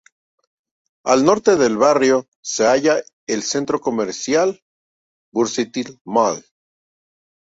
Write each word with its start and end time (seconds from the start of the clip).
Al 1.05 1.23
norte 1.23 1.57
del 1.57 1.77
barrio 1.77 2.25
se 2.41 2.63
halla 2.65 3.03
el 3.27 3.43
centro 3.43 3.79
comercial 3.81 4.59
Bucureşti 5.31 5.83
Mall. 6.05 6.43